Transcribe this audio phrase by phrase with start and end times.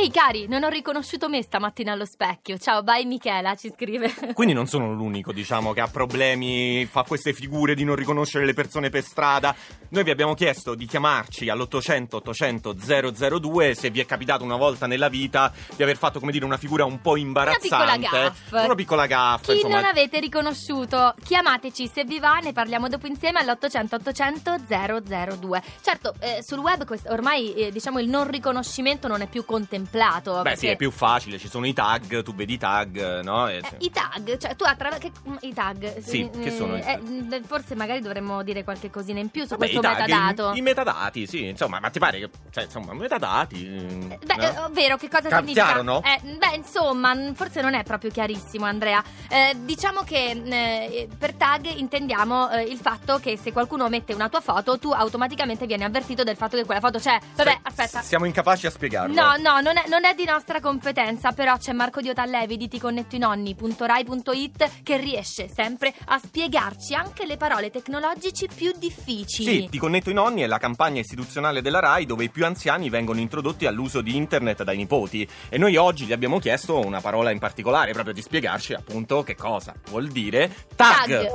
[0.00, 2.56] Ehi cari, non ho riconosciuto me stamattina allo specchio.
[2.56, 4.10] Ciao, bye Michela, ci scrive.
[4.32, 8.54] Quindi non sono l'unico, diciamo, che ha problemi, fa queste figure di non riconoscere le
[8.54, 9.54] persone per strada.
[9.90, 12.76] Noi vi abbiamo chiesto di chiamarci all'800 800
[13.40, 16.56] 002 se vi è capitato una volta nella vita di aver fatto, come dire, una
[16.56, 17.68] figura un po' imbarazzante.
[17.68, 18.64] Una piccola gaffa.
[18.64, 19.80] Una piccola gaffa, Chi insomma.
[19.80, 25.62] non avete riconosciuto, chiamateci se vi va, ne parliamo dopo insieme all'800 800 002.
[25.82, 29.88] Certo, eh, sul web quest- ormai eh, diciamo il non riconoscimento non è più contemplato.
[30.42, 33.48] Beh, sì, perché- è più facile, ci sono i tag, tu vedi i tag, no?
[33.48, 35.98] E- Eh, I tag, cioè tu attraverso i tag.
[36.00, 37.02] Sì, eh, che sono i eh, tag?
[37.02, 40.52] mh, forse magari dovremmo dire qualche cosina in più su Vabbè, questo i tag, metadato.
[40.54, 43.66] I, i metadati, sì, insomma, ma ti pare che, cioè, insomma, metadati...
[43.66, 44.42] Eh, Beh, no?
[44.42, 45.64] eh, ovvero che cosa Ca- significa?
[45.64, 46.02] chiaro, no?
[46.02, 49.02] Eh, beh, insomma, forse non è proprio chiarissimo, Andrea.
[49.28, 54.28] Eh, diciamo che eh, per tag intendiamo eh, il fatto che se qualcuno mette una
[54.28, 57.18] tua foto, tu automaticamente vieni avvertito del fatto che quella foto c'è.
[57.36, 58.02] Vabbè, Sì, aspetta.
[58.02, 59.14] Siamo incapaci a spiegarlo.
[59.14, 64.82] No, no, non è, non è di nostra competenza, però c'è Marco Diotallevi di ticonnettoinonni.rai.it
[64.82, 69.62] che riesce sempre a spiegarci anche le parole tecnologici più difficili.
[69.62, 72.90] Sì, Ti connetto i nonni è la campagna istituzionale della RAI dove i più anziani
[72.90, 77.30] vengono introdotti all'uso di internet dai nipoti e noi oggi gli abbiamo chiesto una parola
[77.30, 81.08] in particolare proprio di spiegarci appunto che cosa vuol dire tag.
[81.08, 81.28] Tag.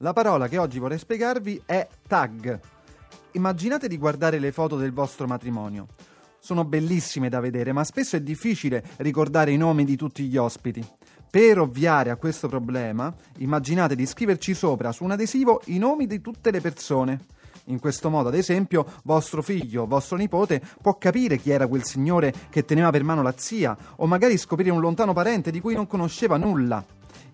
[0.00, 2.58] La parola che oggi vorrei spiegarvi è tag.
[3.32, 5.86] Immaginate di guardare le foto del vostro matrimonio.
[6.40, 10.84] Sono bellissime da vedere, ma spesso è difficile ricordare i nomi di tutti gli ospiti.
[11.30, 16.20] Per ovviare a questo problema, immaginate di scriverci sopra su un adesivo i nomi di
[16.20, 17.20] tutte le persone.
[17.66, 22.32] In questo modo, ad esempio, vostro figlio, vostro nipote può capire chi era quel signore
[22.48, 25.86] che teneva per mano la zia, o magari scoprire un lontano parente di cui non
[25.86, 26.84] conosceva nulla.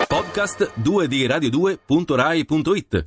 [0.07, 3.05] Podcast 2 di radio2.rai.it